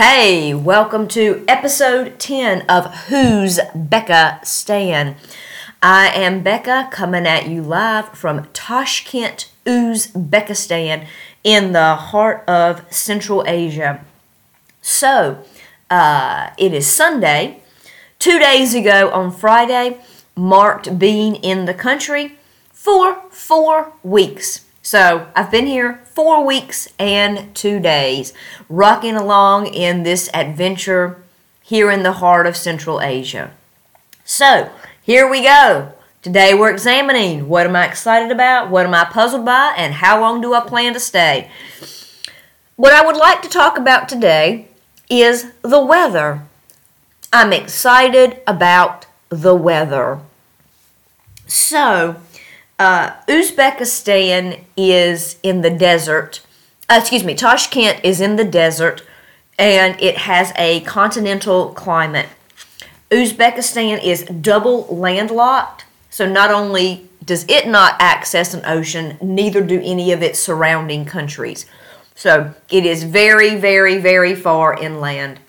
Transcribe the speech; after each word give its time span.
Hey, 0.00 0.54
welcome 0.54 1.08
to 1.08 1.44
episode 1.48 2.20
10 2.20 2.66
of 2.68 2.86
Who's 3.08 3.58
Becca 3.74 4.38
Stan. 4.44 5.16
I 5.82 6.12
am 6.14 6.44
Becca 6.44 6.88
coming 6.92 7.26
at 7.26 7.48
you 7.48 7.62
live 7.62 8.10
from 8.10 8.44
Tashkent, 8.52 9.50
Uzbekistan, 9.66 11.04
in 11.42 11.72
the 11.72 11.96
heart 11.96 12.48
of 12.48 12.84
Central 12.94 13.42
Asia. 13.44 14.04
So, 14.80 15.44
uh, 15.90 16.50
it 16.56 16.72
is 16.72 16.86
Sunday. 16.86 17.60
Two 18.20 18.38
days 18.38 18.76
ago 18.76 19.10
on 19.10 19.32
Friday 19.32 19.98
marked 20.36 20.96
being 20.96 21.34
in 21.34 21.64
the 21.64 21.74
country 21.74 22.38
for 22.72 23.16
four 23.30 23.94
weeks. 24.04 24.64
So 24.80 25.26
I've 25.34 25.50
been 25.50 25.66
here 25.66 26.00
four 26.18 26.44
weeks 26.44 26.88
and 26.98 27.54
two 27.54 27.78
days, 27.78 28.32
rocking 28.68 29.14
along 29.14 29.68
in 29.68 30.02
this 30.02 30.28
adventure 30.34 31.22
here 31.62 31.92
in 31.92 32.02
the 32.02 32.14
heart 32.14 32.44
of 32.44 32.56
Central 32.56 33.00
Asia. 33.00 33.52
So 34.24 34.68
here 35.00 35.30
we 35.30 35.44
go. 35.44 35.92
Today 36.20 36.54
we're 36.54 36.72
examining 36.72 37.48
what 37.48 37.68
am 37.68 37.76
I 37.76 37.86
excited 37.86 38.32
about, 38.32 38.68
what 38.68 38.84
am 38.84 38.94
I 38.94 39.04
puzzled 39.04 39.44
by, 39.44 39.72
and 39.76 39.94
how 39.94 40.20
long 40.20 40.40
do 40.40 40.54
I 40.54 40.60
plan 40.66 40.92
to 40.94 40.98
stay. 40.98 41.52
What 42.74 42.92
I 42.92 43.06
would 43.06 43.16
like 43.16 43.40
to 43.42 43.48
talk 43.48 43.78
about 43.78 44.08
today 44.08 44.66
is 45.08 45.52
the 45.62 45.80
weather. 45.80 46.42
I'm 47.32 47.52
excited 47.52 48.40
about 48.44 49.06
the 49.28 49.54
weather. 49.54 50.18
So, 51.46 52.16
uh, 52.78 53.10
Uzbekistan 53.26 54.60
is 54.76 55.36
in 55.42 55.62
the 55.62 55.70
desert. 55.70 56.40
Uh, 56.88 56.98
excuse 57.00 57.24
me, 57.24 57.34
Tashkent 57.34 58.00
is 58.04 58.20
in 58.20 58.36
the 58.36 58.44
desert 58.44 59.02
and 59.58 60.00
it 60.00 60.18
has 60.18 60.52
a 60.56 60.80
continental 60.80 61.70
climate. 61.70 62.28
Uzbekistan 63.10 64.02
is 64.02 64.24
double 64.24 64.86
landlocked, 64.86 65.84
so 66.10 66.30
not 66.30 66.50
only 66.50 67.08
does 67.24 67.44
it 67.48 67.66
not 67.66 67.96
access 67.98 68.54
an 68.54 68.64
ocean, 68.64 69.18
neither 69.20 69.60
do 69.60 69.80
any 69.82 70.12
of 70.12 70.22
its 70.22 70.38
surrounding 70.38 71.04
countries. 71.04 71.66
So 72.14 72.54
it 72.70 72.86
is 72.86 73.04
very, 73.04 73.56
very, 73.56 73.98
very 73.98 74.34
far 74.34 74.74
inland. 74.78 75.40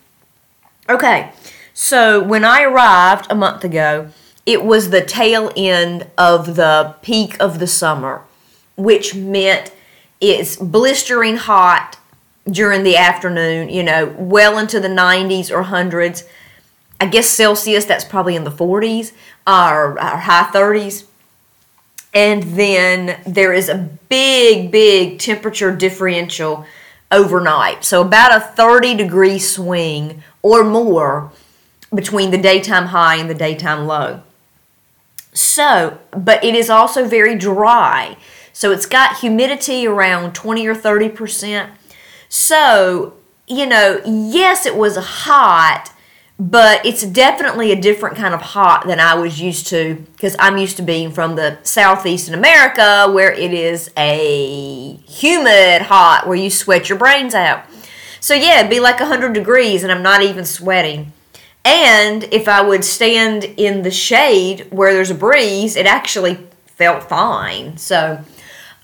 Okay, 0.88 1.32
so 1.72 2.22
when 2.22 2.44
I 2.44 2.62
arrived 2.62 3.26
a 3.30 3.34
month 3.34 3.64
ago, 3.64 4.10
it 4.46 4.64
was 4.64 4.90
the 4.90 5.04
tail 5.04 5.52
end 5.56 6.06
of 6.16 6.56
the 6.56 6.94
peak 7.02 7.36
of 7.40 7.58
the 7.58 7.66
summer, 7.66 8.22
which 8.76 9.14
meant 9.14 9.72
it's 10.20 10.56
blistering 10.56 11.36
hot 11.36 11.98
during 12.50 12.82
the 12.82 12.96
afternoon, 12.96 13.68
you 13.68 13.82
know, 13.82 14.14
well 14.18 14.58
into 14.58 14.80
the 14.80 14.88
90s 14.88 15.50
or 15.50 15.64
hundreds. 15.64 16.24
I 17.00 17.06
guess 17.06 17.28
Celsius, 17.28 17.84
that's 17.84 18.04
probably 18.04 18.36
in 18.36 18.44
the 18.44 18.50
40s 18.50 19.12
uh, 19.46 19.70
or, 19.72 19.92
or 19.92 20.16
high 20.18 20.50
30s. 20.52 21.06
And 22.12 22.42
then 22.42 23.20
there 23.26 23.52
is 23.52 23.68
a 23.68 23.88
big, 24.08 24.70
big 24.70 25.18
temperature 25.20 25.74
differential 25.74 26.66
overnight. 27.10 27.84
So 27.84 28.02
about 28.02 28.34
a 28.34 28.40
30 28.40 28.94
degree 28.96 29.38
swing 29.38 30.22
or 30.42 30.64
more 30.64 31.30
between 31.94 32.30
the 32.30 32.38
daytime 32.38 32.86
high 32.86 33.16
and 33.16 33.30
the 33.30 33.34
daytime 33.34 33.86
low. 33.86 34.22
So, 35.32 35.98
but 36.10 36.42
it 36.44 36.54
is 36.54 36.70
also 36.70 37.06
very 37.06 37.36
dry. 37.36 38.16
So 38.52 38.72
it's 38.72 38.86
got 38.86 39.18
humidity 39.18 39.86
around 39.86 40.34
20 40.34 40.66
or 40.66 40.74
30%. 40.74 41.70
So, 42.28 43.14
you 43.46 43.66
know, 43.66 44.00
yes, 44.04 44.66
it 44.66 44.76
was 44.76 44.96
hot, 44.96 45.92
but 46.38 46.84
it's 46.84 47.04
definitely 47.04 47.70
a 47.70 47.80
different 47.80 48.16
kind 48.16 48.34
of 48.34 48.40
hot 48.40 48.86
than 48.86 48.98
I 48.98 49.14
was 49.14 49.40
used 49.40 49.66
to 49.68 49.94
because 50.12 50.34
I'm 50.38 50.56
used 50.56 50.76
to 50.78 50.82
being 50.82 51.10
from 51.12 51.36
the 51.36 51.58
southeast 51.62 52.28
in 52.28 52.34
America 52.34 53.10
where 53.12 53.32
it 53.32 53.52
is 53.52 53.90
a 53.96 54.94
humid 55.08 55.82
hot 55.82 56.26
where 56.26 56.36
you 56.36 56.50
sweat 56.50 56.88
your 56.88 56.98
brains 56.98 57.34
out. 57.34 57.64
So, 58.20 58.34
yeah, 58.34 58.58
it'd 58.58 58.70
be 58.70 58.80
like 58.80 59.00
100 59.00 59.32
degrees 59.32 59.82
and 59.82 59.92
I'm 59.92 60.02
not 60.02 60.22
even 60.22 60.44
sweating. 60.44 61.12
And 61.64 62.24
if 62.24 62.48
I 62.48 62.62
would 62.62 62.84
stand 62.84 63.44
in 63.44 63.82
the 63.82 63.90
shade 63.90 64.66
where 64.70 64.94
there's 64.94 65.10
a 65.10 65.14
breeze, 65.14 65.76
it 65.76 65.86
actually 65.86 66.38
felt 66.64 67.04
fine. 67.04 67.76
So, 67.76 68.24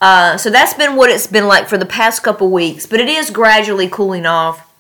uh, 0.00 0.36
so 0.36 0.50
that's 0.50 0.74
been 0.74 0.96
what 0.96 1.10
it's 1.10 1.26
been 1.26 1.46
like 1.48 1.68
for 1.68 1.78
the 1.78 1.86
past 1.86 2.22
couple 2.22 2.50
weeks. 2.50 2.84
But 2.86 3.00
it 3.00 3.08
is 3.08 3.30
gradually 3.30 3.88
cooling 3.88 4.26
off, 4.26 4.70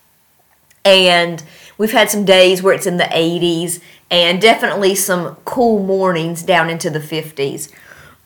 and 0.84 1.42
we've 1.78 1.92
had 1.92 2.10
some 2.10 2.24
days 2.24 2.62
where 2.62 2.74
it's 2.74 2.86
in 2.86 2.98
the 2.98 3.04
80s, 3.04 3.80
and 4.10 4.40
definitely 4.40 4.94
some 4.94 5.36
cool 5.46 5.82
mornings 5.82 6.42
down 6.42 6.68
into 6.68 6.90
the 6.90 7.00
50s. 7.00 7.72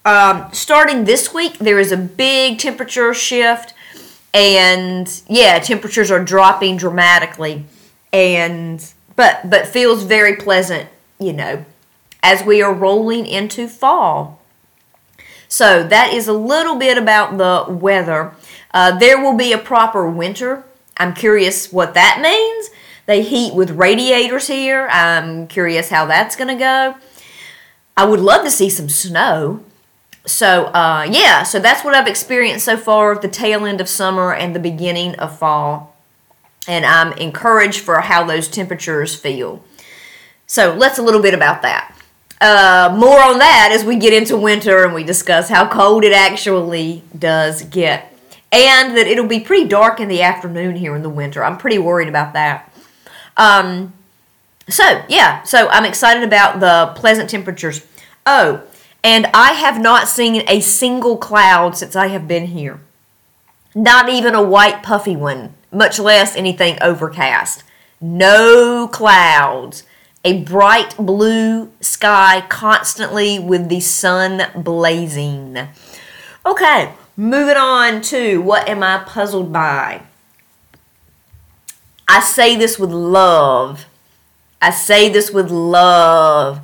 Um, 0.04 0.48
starting 0.52 1.04
this 1.04 1.32
week, 1.32 1.58
there 1.58 1.78
is 1.78 1.92
a 1.92 1.96
big 1.96 2.58
temperature 2.58 3.14
shift, 3.14 3.74
and 4.34 5.22
yeah, 5.28 5.58
temperatures 5.60 6.10
are 6.10 6.22
dropping 6.24 6.76
dramatically, 6.78 7.64
and 8.12 8.84
but 9.20 9.50
but 9.50 9.66
feels 9.66 10.04
very 10.04 10.34
pleasant, 10.34 10.88
you 11.18 11.34
know, 11.34 11.62
as 12.22 12.42
we 12.42 12.62
are 12.62 12.72
rolling 12.72 13.26
into 13.26 13.68
fall. 13.68 14.40
So 15.46 15.86
that 15.86 16.14
is 16.14 16.26
a 16.26 16.32
little 16.32 16.76
bit 16.76 16.96
about 16.96 17.36
the 17.36 17.70
weather. 17.70 18.32
Uh, 18.72 18.98
there 18.98 19.20
will 19.22 19.36
be 19.36 19.52
a 19.52 19.58
proper 19.58 20.08
winter. 20.08 20.64
I'm 20.96 21.12
curious 21.12 21.70
what 21.70 21.92
that 21.92 22.20
means. 22.22 22.70
They 23.04 23.20
heat 23.20 23.52
with 23.52 23.72
radiators 23.72 24.46
here. 24.46 24.88
I'm 24.90 25.46
curious 25.48 25.90
how 25.90 26.06
that's 26.06 26.34
going 26.34 26.48
to 26.48 26.54
go. 26.54 26.94
I 27.98 28.06
would 28.06 28.20
love 28.20 28.42
to 28.44 28.50
see 28.50 28.70
some 28.70 28.88
snow. 28.88 29.62
So, 30.24 30.66
uh, 30.68 31.06
yeah, 31.10 31.42
so 31.42 31.60
that's 31.60 31.84
what 31.84 31.94
I've 31.94 32.08
experienced 32.08 32.64
so 32.64 32.78
far 32.78 33.16
the 33.16 33.28
tail 33.28 33.66
end 33.66 33.82
of 33.82 33.88
summer 33.90 34.32
and 34.32 34.56
the 34.56 34.60
beginning 34.60 35.14
of 35.16 35.38
fall 35.38 35.89
and 36.70 36.86
I'm 36.86 37.12
encouraged 37.14 37.80
for 37.80 38.00
how 38.00 38.22
those 38.22 38.46
temperatures 38.46 39.16
feel. 39.16 39.64
So 40.46 40.72
let's 40.72 41.00
a 41.00 41.02
little 41.02 41.20
bit 41.20 41.34
about 41.34 41.62
that. 41.62 41.96
Uh, 42.40 42.94
more 42.96 43.20
on 43.20 43.38
that 43.38 43.70
as 43.72 43.84
we 43.84 43.96
get 43.96 44.12
into 44.12 44.36
winter 44.36 44.84
and 44.84 44.94
we 44.94 45.02
discuss 45.02 45.48
how 45.48 45.68
cold 45.68 46.04
it 46.04 46.12
actually 46.12 47.02
does 47.18 47.62
get. 47.62 48.16
And 48.52 48.96
that 48.96 49.08
it'll 49.08 49.26
be 49.26 49.40
pretty 49.40 49.66
dark 49.68 49.98
in 49.98 50.06
the 50.06 50.22
afternoon 50.22 50.76
here 50.76 50.94
in 50.94 51.02
the 51.02 51.10
winter. 51.10 51.44
I'm 51.44 51.58
pretty 51.58 51.78
worried 51.78 52.08
about 52.08 52.34
that. 52.34 52.72
Um, 53.36 53.92
so, 54.68 55.04
yeah, 55.08 55.42
so 55.42 55.68
I'm 55.70 55.84
excited 55.84 56.22
about 56.22 56.60
the 56.60 56.92
pleasant 56.94 57.28
temperatures. 57.28 57.84
Oh, 58.24 58.62
and 59.02 59.26
I 59.34 59.54
have 59.54 59.80
not 59.80 60.06
seen 60.06 60.44
a 60.48 60.60
single 60.60 61.16
cloud 61.16 61.76
since 61.76 61.96
I 61.96 62.08
have 62.08 62.28
been 62.28 62.46
here. 62.46 62.78
Not 63.74 64.08
even 64.08 64.36
a 64.36 64.42
white 64.42 64.84
puffy 64.84 65.16
one 65.16 65.54
much 65.72 65.98
less 65.98 66.36
anything 66.36 66.78
overcast. 66.80 67.64
No 68.00 68.88
clouds. 68.88 69.84
A 70.24 70.42
bright 70.42 70.96
blue 70.98 71.72
sky 71.80 72.44
constantly 72.48 73.38
with 73.38 73.68
the 73.68 73.80
sun 73.80 74.42
blazing. 74.54 75.68
Okay, 76.44 76.92
moving 77.16 77.56
on 77.56 78.02
to 78.02 78.40
what 78.42 78.68
am 78.68 78.82
I 78.82 78.98
puzzled 78.98 79.52
by? 79.52 80.02
I 82.06 82.20
say 82.20 82.56
this 82.56 82.78
with 82.78 82.90
love. 82.90 83.86
I 84.60 84.70
say 84.70 85.08
this 85.08 85.30
with 85.30 85.50
love 85.50 86.60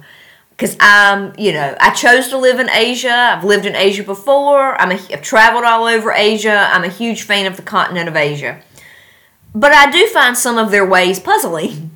because 0.51 0.77
I'm, 0.81 1.33
you 1.39 1.53
know, 1.53 1.77
I 1.81 1.91
chose 1.91 2.29
to 2.29 2.39
live 2.39 2.59
in 2.59 2.69
Asia. 2.71 3.35
I've 3.37 3.45
lived 3.45 3.65
in 3.65 3.77
Asia 3.77 4.03
before. 4.03 4.81
I'm 4.81 4.91
a, 4.91 4.95
I've 5.13 5.23
traveled 5.23 5.65
all 5.65 5.85
over 5.85 6.13
Asia. 6.13 6.69
I'm 6.73 6.85
a 6.85 6.89
huge 6.89 7.23
fan 7.23 7.47
of 7.47 7.57
the 7.57 7.63
continent 7.63 8.09
of 8.09 8.17
Asia. 8.17 8.61
But 9.57 9.73
I 9.73 9.91
do 9.91 10.07
find 10.09 10.37
some 10.37 10.59
of 10.59 10.71
their 10.71 10.85
ways 10.85 11.19
puzzling. 11.19 11.93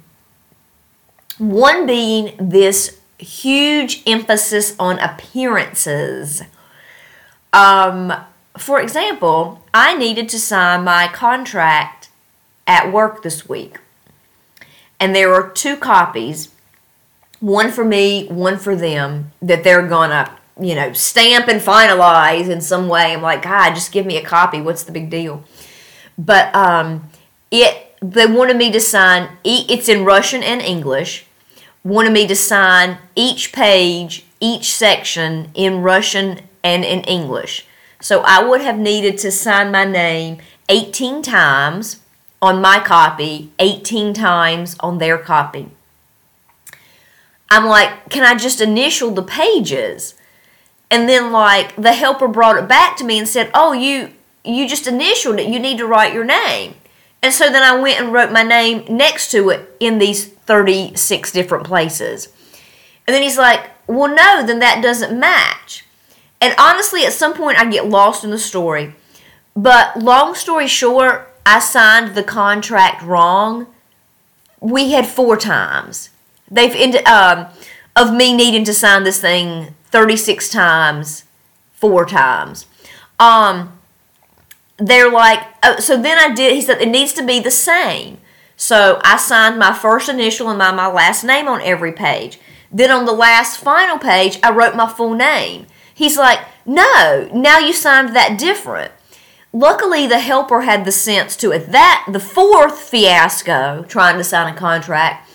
One 1.37 1.85
being 1.85 2.35
this 2.41 2.99
huge 3.19 4.03
emphasis 4.07 4.75
on 4.79 4.99
appearances. 4.99 6.43
Um, 7.53 8.15
for 8.57 8.81
example, 8.81 9.63
I 9.75 9.95
needed 9.95 10.31
to 10.31 10.39
sign 10.39 10.85
my 10.85 11.09
contract 11.09 12.09
at 12.67 12.91
work 12.91 13.23
this 13.23 13.47
week. 13.47 13.79
And 14.99 15.15
there 15.15 15.35
are 15.35 15.51
two 15.51 15.77
copies, 15.77 16.49
one 17.41 17.71
for 17.71 17.85
me, 17.85 18.27
one 18.29 18.57
for 18.57 18.75
them, 18.75 19.33
that 19.43 19.65
they're 19.65 19.87
gonna, 19.87 20.35
you 20.59 20.75
know, 20.75 20.95
stamp 20.95 21.47
and 21.47 21.61
finalize 21.61 22.49
in 22.49 22.63
some 22.63 22.89
way. 22.89 23.13
I'm 23.13 23.21
like, 23.21 23.43
God, 23.43 23.75
just 23.75 23.93
give 23.93 24.07
me 24.07 24.17
a 24.17 24.25
copy. 24.25 24.63
What's 24.63 24.85
the 24.85 24.93
big 24.93 25.11
deal? 25.11 25.45
But 26.17 26.55
um, 26.55 27.10
it 27.51 27.95
they 28.03 28.27
wanted 28.27 28.57
me 28.57 28.71
to 28.73 28.81
sign 28.81 29.29
it's 29.45 29.89
in 29.89 30.05
Russian 30.05 30.43
and 30.43 30.61
English 30.63 31.27
wanted 31.85 32.13
me 32.13 32.27
to 32.27 32.37
sign 32.37 32.99
each 33.15 33.53
page 33.53 34.25
each 34.41 34.73
section 34.73 35.51
in 35.55 35.83
Russian 35.83 36.41
and 36.63 36.85
in 36.85 37.01
English 37.05 37.67
so 38.01 38.23
I 38.23 38.43
would 38.43 38.61
have 38.63 38.79
needed 38.79 39.19
to 39.19 39.31
sign 39.31 39.71
my 39.71 39.85
name 39.85 40.39
18 40.69 41.23
times 41.23 42.01
on 42.41 42.63
my 42.63 42.81
copy, 42.81 43.53
18 43.59 44.15
times 44.15 44.77
on 44.81 44.99
their 44.99 45.19
copy. 45.19 45.69
I'm 47.51 47.67
like, 47.67 48.09
can 48.09 48.25
I 48.25 48.37
just 48.37 48.61
initial 48.61 49.11
the 49.11 49.23
pages? 49.23 50.15
And 50.91 51.09
then 51.09 51.33
like 51.33 51.77
the 51.77 51.93
helper 51.93 52.29
brought 52.29 52.57
it 52.57 52.69
back 52.69 52.97
to 52.97 53.05
me 53.05 53.19
and 53.19 53.29
said, 53.29 53.51
"Oh, 53.55 53.73
you 53.73 54.11
you 54.45 54.69
just 54.69 54.87
initialed 54.87 55.39
it. 55.39 55.49
You 55.49 55.61
need 55.61 55.79
to 55.79 55.87
write 55.87 56.13
your 56.13 56.25
name." 56.25 56.75
And 57.23 57.35
so 57.35 57.51
then 57.51 57.63
I 57.63 57.79
went 57.79 58.01
and 58.01 58.13
wrote 58.13 58.33
my 58.33 58.43
name 58.43 58.85
next 58.89 59.31
to 59.33 59.51
it 59.51 59.77
in 59.79 59.99
these 59.99 60.27
36 60.27 61.33
different 61.33 61.65
places. 61.65 62.29
And 63.07 63.15
then 63.15 63.23
he's 63.23 63.39
like, 63.39 63.71
"Well, 63.87 64.15
no, 64.15 64.47
then 64.47 64.59
that 64.61 64.83
doesn't 64.83 65.19
match." 65.19 65.85
And 66.41 66.55
honestly, 66.59 67.05
at 67.05 67.13
some 67.13 67.35
point 67.35 67.59
I 67.59 67.71
get 67.71 67.89
lost 67.89 68.25
in 68.25 68.31
the 68.31 68.39
story. 68.39 68.95
But 69.55 70.03
long 70.03 70.35
story 70.35 70.67
short, 70.67 71.35
I 71.45 71.59
signed 71.59 72.15
the 72.15 72.23
contract 72.23 73.03
wrong. 73.03 73.67
We 74.61 74.93
had 74.93 75.07
four 75.07 75.37
times. 75.37 76.11
They've 76.51 76.75
ended 76.75 77.07
um, 77.07 77.47
of 77.97 78.13
me 78.13 78.35
needing 78.35 78.65
to 78.65 78.75
sign 78.75 79.05
this 79.05 79.21
thing 79.21 79.75
36 79.91 80.49
times, 80.51 81.25
four 81.73 82.07
times. 82.07 82.67
Um, 83.19 83.79
they're 84.81 85.11
like, 85.11 85.41
oh, 85.63 85.79
so 85.79 86.01
then 86.01 86.19
I 86.19 86.35
did, 86.35 86.55
he 86.55 86.63
said, 86.63 86.81
it 86.81 86.89
needs 86.89 87.13
to 87.15 87.25
be 87.25 87.39
the 87.41 87.51
same. 87.51 88.19
So 88.57 89.01
I 89.05 89.17
signed 89.17 89.59
my 89.59 89.73
first 89.73 90.09
initial 90.09 90.49
and 90.49 90.59
my, 90.59 90.73
my 90.73 90.87
last 90.87 91.25
name 91.25 91.49
on 91.49 91.63
every 91.63 91.93
page. 91.93 92.39
Then 92.73 92.91
on 92.91 93.05
the 93.05 93.13
last 93.13 93.59
final 93.59 93.99
page, 93.99 94.39
I 94.43 94.51
wrote 94.51 94.77
my 94.77 94.89
full 94.89 95.15
name. 95.15 95.67
He's 95.95 96.17
like, 96.17 96.41
no, 96.65 97.29
now 97.33 97.59
you 97.59 97.73
signed 97.73 98.15
that 98.15 98.39
different. 98.39 98.93
Luckily, 99.53 100.07
the 100.07 100.21
helper 100.21 100.61
had 100.61 100.85
the 100.85 100.93
sense 100.93 101.37
to, 101.37 101.53
at 101.53 101.73
that, 101.73 102.07
the 102.11 102.21
fourth 102.21 102.79
fiasco, 102.79 103.85
trying 103.89 104.17
to 104.17 104.25
sign 104.25 104.53
a 104.53 104.57
contract, 104.57 105.29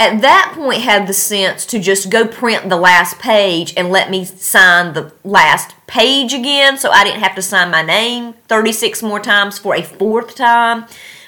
at 0.00 0.20
that 0.20 0.52
point 0.54 0.82
had 0.82 1.06
the 1.06 1.12
sense 1.12 1.66
to 1.66 1.80
just 1.80 2.08
go 2.08 2.26
print 2.26 2.68
the 2.68 2.76
last 2.76 3.18
page 3.18 3.74
and 3.76 3.90
let 3.90 4.10
me 4.10 4.24
sign 4.24 4.94
the 4.94 5.12
last 5.24 5.74
page 5.88 6.32
again 6.32 6.78
so 6.78 6.90
I 6.90 7.02
didn't 7.02 7.20
have 7.20 7.34
to 7.34 7.42
sign 7.42 7.70
my 7.70 7.82
name 7.82 8.34
36 8.46 9.02
more 9.02 9.18
times 9.18 9.58
for 9.58 9.74
a 9.74 9.82
fourth 9.82 10.36
time. 10.36 10.86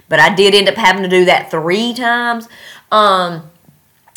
But 0.08 0.20
I 0.20 0.34
did 0.34 0.54
end 0.54 0.68
up 0.68 0.76
having 0.76 1.02
to 1.02 1.08
do 1.08 1.24
that 1.24 1.50
three 1.50 1.94
times. 1.94 2.48
Um, 2.92 3.50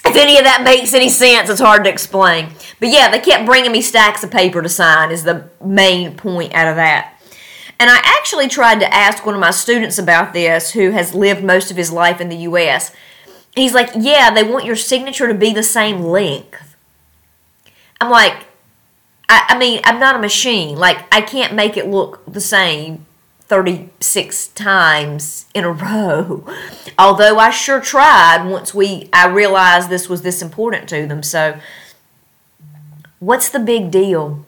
if 0.05 0.15
any 0.15 0.37
of 0.37 0.43
that 0.43 0.63
makes 0.63 0.93
any 0.93 1.09
sense, 1.09 1.49
it's 1.49 1.61
hard 1.61 1.83
to 1.85 1.89
explain. 1.89 2.49
But 2.79 2.89
yeah, 2.89 3.09
they 3.09 3.19
kept 3.19 3.45
bringing 3.45 3.71
me 3.71 3.81
stacks 3.81 4.23
of 4.23 4.31
paper 4.31 4.61
to 4.61 4.69
sign, 4.69 5.11
is 5.11 5.23
the 5.23 5.49
main 5.63 6.15
point 6.15 6.53
out 6.53 6.67
of 6.67 6.75
that. 6.75 7.19
And 7.79 7.89
I 7.89 7.99
actually 8.03 8.47
tried 8.47 8.79
to 8.81 8.93
ask 8.93 9.25
one 9.25 9.35
of 9.35 9.41
my 9.41 9.51
students 9.51 9.97
about 9.97 10.33
this 10.33 10.71
who 10.71 10.91
has 10.91 11.13
lived 11.13 11.43
most 11.43 11.71
of 11.71 11.77
his 11.77 11.91
life 11.91 12.21
in 12.21 12.29
the 12.29 12.37
U.S 12.37 12.91
he's 13.55 13.73
like, 13.73 13.91
yeah, 13.95 14.31
they 14.31 14.43
want 14.43 14.65
your 14.65 14.75
signature 14.75 15.27
to 15.27 15.33
be 15.33 15.53
the 15.53 15.63
same 15.63 16.01
length. 16.01 16.75
I'm 17.99 18.09
like, 18.09 18.45
I, 19.29 19.45
I 19.49 19.57
mean, 19.57 19.81
I'm 19.83 19.99
not 19.99 20.15
a 20.15 20.19
machine. 20.19 20.77
Like, 20.77 21.05
I 21.13 21.21
can't 21.21 21.53
make 21.53 21.77
it 21.77 21.87
look 21.87 22.23
the 22.25 22.41
same 22.41 23.05
36 23.53 24.47
times 24.49 25.45
in 25.53 25.63
a 25.63 25.71
row. 25.71 26.45
Although 26.97 27.37
I 27.37 27.49
sure 27.49 27.79
tried 27.79 28.47
once 28.47 28.73
we 28.73 29.09
I 29.13 29.27
realized 29.27 29.89
this 29.89 30.09
was 30.09 30.21
this 30.21 30.41
important 30.41 30.89
to 30.89 31.05
them. 31.05 31.21
So 31.21 31.59
what's 33.19 33.49
the 33.49 33.59
big 33.59 33.91
deal? 33.91 34.45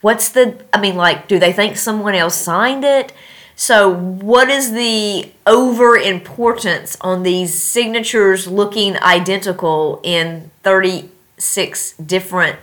What's 0.00 0.28
the 0.28 0.64
I 0.72 0.80
mean 0.80 0.96
like 0.96 1.28
do 1.28 1.38
they 1.38 1.52
think 1.52 1.76
someone 1.76 2.14
else 2.14 2.34
signed 2.34 2.84
it? 2.84 3.12
So, 3.56 3.94
what 3.94 4.50
is 4.50 4.72
the 4.72 5.30
over 5.46 5.96
importance 5.96 6.96
on 7.00 7.22
these 7.22 7.54
signatures 7.54 8.48
looking 8.48 8.98
identical 8.98 10.00
in 10.02 10.50
36 10.64 11.92
different 11.98 12.58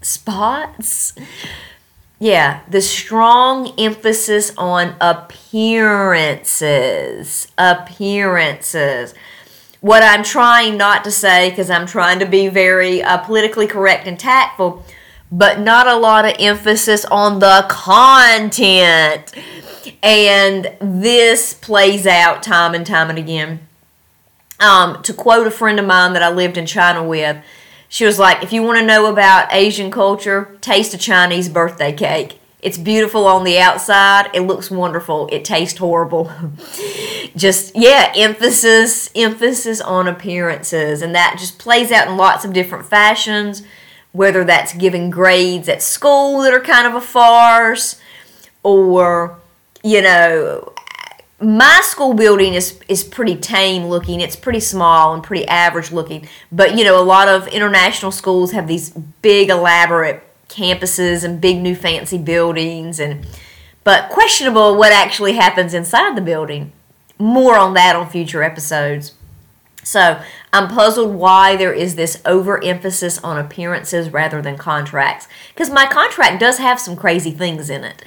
spots? 0.00 1.12
Yeah, 2.18 2.62
the 2.68 2.80
strong 2.80 3.78
emphasis 3.78 4.52
on 4.56 4.94
appearances. 5.00 7.48
Appearances. 7.58 9.12
What 9.80 10.02
I'm 10.02 10.22
trying 10.22 10.78
not 10.78 11.04
to 11.04 11.10
say, 11.10 11.50
because 11.50 11.68
I'm 11.68 11.84
trying 11.86 12.20
to 12.20 12.26
be 12.26 12.48
very 12.48 13.02
uh, 13.02 13.18
politically 13.18 13.66
correct 13.66 14.06
and 14.06 14.18
tactful, 14.18 14.82
but 15.32 15.58
not 15.58 15.88
a 15.88 15.96
lot 15.96 16.26
of 16.26 16.36
emphasis 16.38 17.06
on 17.06 17.38
the 17.38 17.64
content. 17.70 19.32
And 20.02 20.76
this 20.78 21.54
plays 21.54 22.06
out 22.06 22.42
time 22.42 22.74
and 22.74 22.86
time 22.86 23.08
and 23.08 23.18
again. 23.18 23.66
Um, 24.60 25.02
to 25.02 25.14
quote 25.14 25.46
a 25.46 25.50
friend 25.50 25.80
of 25.80 25.86
mine 25.86 26.12
that 26.12 26.22
I 26.22 26.30
lived 26.30 26.58
in 26.58 26.66
China 26.66 27.02
with, 27.02 27.42
she 27.88 28.04
was 28.04 28.18
like, 28.18 28.42
if 28.42 28.52
you 28.52 28.62
want 28.62 28.78
to 28.78 28.86
know 28.86 29.06
about 29.06 29.52
Asian 29.52 29.90
culture, 29.90 30.56
taste 30.60 30.94
a 30.94 30.98
Chinese 30.98 31.48
birthday 31.48 31.92
cake. 31.92 32.38
It's 32.60 32.78
beautiful 32.78 33.26
on 33.26 33.42
the 33.42 33.58
outside. 33.58 34.30
It 34.32 34.42
looks 34.42 34.70
wonderful. 34.70 35.28
It 35.32 35.44
tastes 35.44 35.78
horrible. 35.78 36.30
just, 37.36 37.74
yeah, 37.74 38.12
emphasis, 38.14 39.10
emphasis 39.16 39.80
on 39.80 40.06
appearances. 40.06 41.02
And 41.02 41.14
that 41.14 41.36
just 41.40 41.58
plays 41.58 41.90
out 41.90 42.06
in 42.06 42.16
lots 42.16 42.44
of 42.44 42.52
different 42.52 42.86
fashions, 42.86 43.62
whether 44.12 44.44
that's 44.44 44.74
giving 44.74 45.10
grades 45.10 45.68
at 45.68 45.82
school 45.82 46.42
that 46.42 46.52
are 46.52 46.60
kind 46.60 46.86
of 46.86 46.94
a 46.94 47.00
farce 47.00 48.00
or 48.62 49.38
you 49.82 50.00
know, 50.00 50.72
my 51.40 51.80
school 51.82 52.14
building 52.14 52.54
is 52.54 52.78
is 52.88 53.02
pretty 53.02 53.36
tame 53.36 53.86
looking. 53.86 54.20
It's 54.20 54.36
pretty 54.36 54.60
small 54.60 55.12
and 55.12 55.22
pretty 55.22 55.46
average 55.48 55.90
looking. 55.90 56.28
But 56.52 56.76
you 56.76 56.84
know, 56.84 57.00
a 57.00 57.02
lot 57.02 57.28
of 57.28 57.48
international 57.48 58.12
schools 58.12 58.52
have 58.52 58.68
these 58.68 58.90
big 58.90 59.50
elaborate 59.50 60.22
campuses 60.48 61.24
and 61.24 61.40
big 61.40 61.58
new 61.58 61.74
fancy 61.74 62.18
buildings 62.18 63.00
and 63.00 63.26
but 63.84 64.10
questionable 64.10 64.76
what 64.76 64.92
actually 64.92 65.32
happens 65.32 65.74
inside 65.74 66.16
the 66.16 66.20
building. 66.20 66.72
More 67.18 67.56
on 67.56 67.74
that 67.74 67.96
on 67.96 68.08
future 68.08 68.42
episodes. 68.42 69.14
So, 69.82 70.22
I'm 70.52 70.68
puzzled 70.68 71.14
why 71.14 71.56
there 71.56 71.72
is 71.72 71.96
this 71.96 72.20
overemphasis 72.24 73.22
on 73.24 73.38
appearances 73.38 74.10
rather 74.10 74.42
than 74.42 74.56
contracts. 74.56 75.26
Because 75.48 75.70
my 75.70 75.86
contract 75.86 76.40
does 76.40 76.58
have 76.58 76.78
some 76.78 76.94
crazy 76.94 77.30
things 77.30 77.70
in 77.70 77.84
it. 77.84 78.04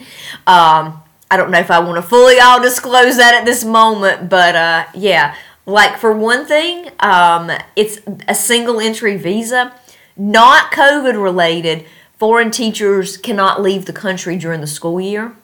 Um, 0.48 1.02
I 1.30 1.38
don't 1.38 1.52
know 1.52 1.60
if 1.60 1.72
I 1.72 1.80
want 1.80 1.96
to 1.96 2.08
fully 2.08 2.40
all 2.40 2.62
disclose 2.62 3.18
that 3.18 3.34
at 3.34 3.46
this 3.46 3.64
moment, 3.66 4.30
but 4.30 4.56
uh, 4.56 4.86
yeah. 4.94 5.36
Like 5.66 5.98
for 5.98 6.14
one 6.14 6.46
thing, 6.46 6.92
um, 7.00 7.52
it's 7.76 8.00
a 8.28 8.36
single 8.36 8.80
entry 8.80 9.18
visa, 9.18 9.74
not 10.16 10.72
COVID 10.72 11.22
related. 11.22 11.86
Foreign 12.20 12.52
teachers 12.52 13.18
cannot 13.18 13.62
leave 13.62 13.86
the 13.86 13.94
country 13.94 14.38
during 14.38 14.62
the 14.62 14.68
school 14.68 15.02
year. 15.02 15.36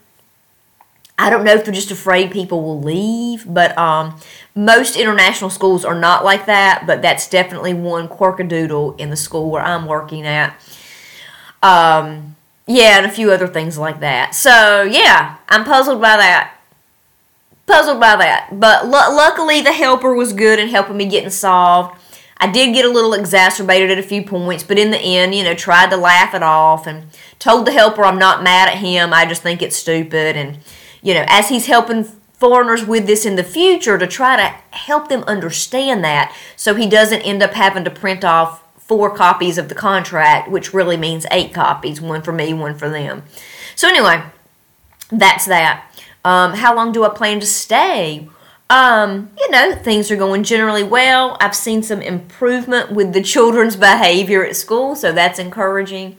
I 1.22 1.30
don't 1.30 1.44
know 1.44 1.54
if 1.54 1.64
they're 1.64 1.74
just 1.74 1.92
afraid 1.92 2.32
people 2.32 2.64
will 2.64 2.82
leave, 2.82 3.46
but 3.48 3.78
um, 3.78 4.20
most 4.56 4.96
international 4.96 5.52
schools 5.52 5.86
are 5.86 5.94
not 5.94 6.24
like 6.26 6.48
that. 6.48 6.86
But 6.88 7.04
that's 7.04 7.30
definitely 7.30 7.76
one 7.76 8.10
quirkadoodle 8.10 9.00
in 9.00 9.12
the 9.12 9.16
school 9.16 9.52
where 9.52 9.62
I'm 9.62 9.86
working 9.86 10.26
at. 10.26 10.60
Um, 11.62 12.36
yeah, 12.66 12.98
and 12.98 13.06
a 13.06 13.10
few 13.10 13.32
other 13.32 13.48
things 13.48 13.78
like 13.78 14.00
that. 14.00 14.34
So, 14.34 14.82
yeah, 14.82 15.38
I'm 15.48 15.64
puzzled 15.64 16.02
by 16.02 16.18
that. 16.18 16.56
Puzzled 17.68 18.00
by 18.00 18.16
that. 18.16 18.60
But 18.60 18.86
l- 18.86 19.16
luckily, 19.16 19.62
the 19.62 19.74
helper 19.74 20.16
was 20.16 20.34
good 20.34 20.58
in 20.58 20.70
helping 20.70 20.98
me 20.98 21.06
getting 21.06 21.30
solved. 21.30 22.00
I 22.38 22.52
did 22.52 22.74
get 22.74 22.84
a 22.84 22.90
little 22.90 23.14
exacerbated 23.14 23.92
at 23.92 24.00
a 24.00 24.04
few 24.04 24.24
points, 24.24 24.64
but 24.64 24.80
in 24.80 24.90
the 24.90 24.98
end, 24.98 25.36
you 25.36 25.44
know, 25.44 25.54
tried 25.54 25.92
to 25.92 25.98
laugh 25.98 26.34
it 26.34 26.42
off 26.42 26.88
and 26.88 27.06
told 27.38 27.68
the 27.68 27.72
helper 27.74 28.04
I'm 28.04 28.18
not 28.18 28.42
mad 28.42 28.70
at 28.70 28.80
him. 28.80 29.14
I 29.14 29.28
just 29.28 29.44
think 29.44 29.62
it's 29.62 29.76
stupid. 29.76 30.36
And, 30.36 30.58
you 31.02 31.14
know, 31.14 31.26
as 31.28 31.50
he's 31.50 31.66
helping 31.66 32.04
foreigners 32.34 32.86
with 32.86 33.06
this 33.06 33.26
in 33.26 33.36
the 33.36 33.44
future 33.44 33.98
to 33.98 34.08
try 34.08 34.36
to 34.36 34.48
help 34.76 35.10
them 35.10 35.24
understand 35.24 36.04
that 36.04 36.36
so 36.56 36.74
he 36.74 36.88
doesn't 36.88 37.22
end 37.22 37.44
up 37.44 37.54
having 37.54 37.84
to 37.84 37.92
print 37.92 38.26
off 38.26 38.64
four 38.78 39.16
copies 39.16 39.58
of 39.58 39.70
the 39.70 39.76
contract, 39.76 40.50
which 40.50 40.74
really 40.74 40.98
means 40.98 41.26
eight 41.32 41.54
copies 41.54 42.02
one 42.02 42.22
for 42.22 42.34
me, 42.34 42.54
one 42.54 42.76
for 42.76 42.90
them. 42.90 43.24
So, 43.76 43.88
anyway, 43.88 44.24
that's 45.10 45.46
that. 45.46 45.86
Um, 46.26 46.54
how 46.54 46.76
long 46.76 46.92
do 46.92 47.04
I 47.04 47.10
plan 47.10 47.40
to 47.40 47.46
stay? 47.46 48.28
Um, 48.70 49.32
you 49.38 49.52
know, 49.52 49.76
things 49.76 50.12
are 50.12 50.16
going 50.16 50.44
generally 50.44 50.84
well. 50.84 51.38
I've 51.40 51.56
seen 51.56 51.84
some 51.84 52.02
improvement 52.02 52.92
with 52.92 53.14
the 53.14 53.22
children's 53.34 53.76
behavior 53.76 54.46
at 54.46 54.56
school, 54.56 54.96
so 54.96 55.12
that's 55.12 55.40
encouraging. 55.40 56.18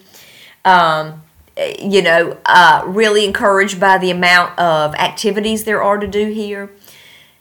Um, 0.65 1.23
you 1.57 2.03
know, 2.03 2.39
uh, 2.47 2.83
really 2.87 3.25
encouraged 3.25 3.79
by 3.79 3.99
the 3.99 4.11
amount 4.11 4.59
of 4.59 4.95
activities 4.95 5.65
there 5.65 5.83
are 5.83 5.99
to 5.99 6.07
do 6.07 6.29
here, 6.29 6.71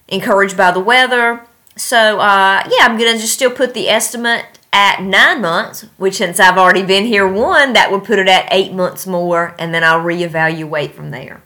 encouraged 0.07 0.57
by 0.57 0.71
the 0.71 0.79
weather. 0.79 1.45
So, 1.75 2.19
uh, 2.19 2.63
yeah, 2.69 2.85
I'm 2.85 2.97
going 2.97 3.13
to 3.13 3.19
just 3.19 3.33
still 3.33 3.51
put 3.51 3.73
the 3.73 3.89
estimate 3.89 4.45
at 4.73 5.01
nine 5.01 5.41
months, 5.41 5.85
which 5.97 6.15
since 6.15 6.39
I've 6.39 6.57
already 6.57 6.83
been 6.83 7.05
here 7.05 7.27
one, 7.27 7.73
that 7.73 7.91
would 7.91 8.03
put 8.03 8.19
it 8.19 8.27
at 8.27 8.47
eight 8.51 8.73
months 8.73 9.07
more, 9.07 9.55
and 9.57 9.73
then 9.73 9.83
I'll 9.83 10.01
reevaluate 10.01 10.91
from 10.91 11.11
there. 11.11 11.41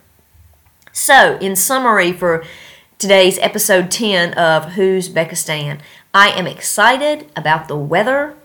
So, 0.92 1.38
in 1.40 1.56
summary, 1.56 2.12
for 2.12 2.44
today's 2.98 3.38
episode 3.40 3.92
10 3.92 4.34
of 4.36 4.74
Who's 4.74 5.10
Bekistan. 5.10 5.80
I 6.14 6.30
am 6.30 6.48
excited 6.48 7.30
about 7.36 7.68
the 7.68 7.78
weather, 7.78 8.36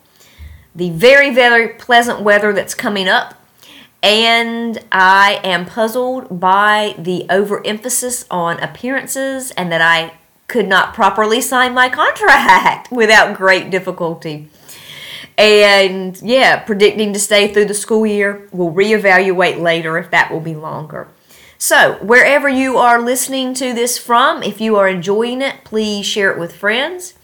the 0.74 0.90
very, 0.90 1.32
very 1.32 1.68
pleasant 1.68 2.20
weather 2.20 2.52
that's 2.52 2.74
coming 2.74 3.08
up. 3.08 3.39
And 4.02 4.78
I 4.90 5.40
am 5.44 5.66
puzzled 5.66 6.40
by 6.40 6.94
the 6.98 7.26
overemphasis 7.28 8.24
on 8.30 8.58
appearances 8.60 9.50
and 9.52 9.70
that 9.70 9.82
I 9.82 10.14
could 10.48 10.66
not 10.66 10.94
properly 10.94 11.40
sign 11.40 11.74
my 11.74 11.88
contract 11.88 12.90
without 12.92 13.36
great 13.36 13.70
difficulty. 13.70 14.48
And 15.36 16.20
yeah, 16.22 16.60
predicting 16.60 17.12
to 17.12 17.18
stay 17.18 17.52
through 17.52 17.66
the 17.66 17.74
school 17.74 18.06
year. 18.06 18.48
We'll 18.52 18.72
reevaluate 18.72 19.60
later 19.60 19.96
if 19.96 20.10
that 20.10 20.30
will 20.30 20.40
be 20.40 20.54
longer. 20.54 21.08
So, 21.56 21.98
wherever 22.02 22.48
you 22.48 22.78
are 22.78 23.00
listening 23.00 23.52
to 23.54 23.74
this 23.74 23.98
from, 23.98 24.42
if 24.42 24.62
you 24.62 24.76
are 24.76 24.88
enjoying 24.88 25.42
it, 25.42 25.56
please 25.64 26.06
share 26.06 26.30
it 26.32 26.38
with 26.38 26.56
friends. 26.56 27.14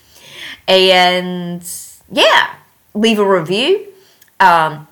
And 0.69 1.67
yeah, 2.11 2.55
leave 2.95 3.19
a 3.19 3.27
review. 3.27 3.87
Um, 4.39 4.89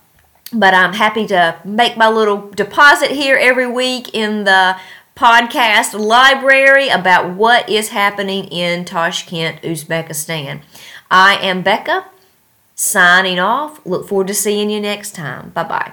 but 0.55 0.75
I'm 0.75 0.93
happy 0.95 1.27
to 1.29 1.59
make 1.65 1.97
my 1.97 2.09
little 2.09 2.51
deposit 2.51 3.11
here 3.11 3.37
every 3.37 3.67
week 3.67 4.15
in 4.15 4.45
the 4.45 4.77
podcast 5.17 5.99
library 5.99 6.89
about 6.89 7.35
what 7.35 7.69
is 7.69 7.91
happening 7.91 8.45
in 8.47 8.85
Tashkent, 8.85 9.63
Uzbekistan. 9.63 10.63
I 11.11 11.37
am 11.37 11.63
Becca, 11.63 12.07
signing 12.75 13.39
off. 13.39 13.85
Look 13.87 14.09
forward 14.09 14.29
to 14.29 14.35
seeing 14.35 14.71
you 14.71 14.81
next 14.81 15.15
time. 15.15 15.51
Bye 15.51 15.65
bye. 15.65 15.93